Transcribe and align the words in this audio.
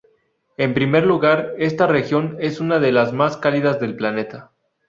En 0.57 0.73
primer 0.73 1.05
lugar, 1.05 1.53
esta 1.59 1.85
región 1.85 2.35
es 2.39 2.59
una 2.59 2.79
de 2.79 2.91
las 2.91 3.13
más 3.13 3.37
cálidas 3.37 3.79
del 3.79 3.95
planeta. 3.95 4.49